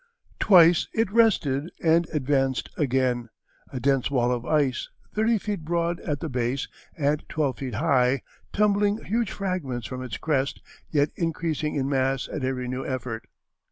Twice 0.39 0.87
it 0.95 1.11
rested 1.11 1.69
and 1.79 2.07
advanced 2.11 2.69
again 2.75 3.29
a 3.71 3.79
dense 3.79 4.09
wall 4.09 4.31
of 4.31 4.43
ice, 4.47 4.89
thirty 5.13 5.37
feet 5.37 5.63
broad 5.63 5.99
at 5.99 6.21
the 6.21 6.27
base 6.27 6.67
and 6.97 7.23
twelve 7.29 7.59
feet 7.59 7.75
high, 7.75 8.23
tumbling 8.51 9.03
huge 9.05 9.29
fragments 9.31 9.85
from 9.85 10.01
its 10.01 10.17
crest, 10.17 10.59
yet 10.89 11.11
increasing 11.15 11.75
in 11.75 11.87
mass 11.87 12.27
at 12.29 12.43
every 12.43 12.67
new 12.67 12.83
effort. 12.83 13.27